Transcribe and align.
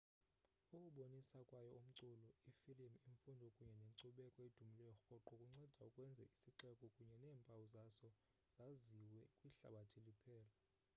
ukubonisa 0.75 1.37
kwayo 1.47 1.71
umculo 1.79 2.25
iifilimu 2.47 2.97
imfundo 3.09 3.45
kunye 3.55 3.73
nenkcubeko 3.79 4.39
edumileyo 4.47 4.91
rhoqo 5.07 5.15
kuncede 5.39 5.71
ukwenza 5.87 6.21
isixeko 6.35 6.83
kunye 6.95 7.15
neempawu 7.23 7.63
zaso 7.75 8.07
zaziwe 8.55 9.21
kwihlabathi 9.35 9.97
liphela 10.07 10.53